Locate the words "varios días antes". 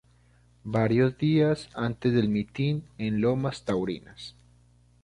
0.63-2.11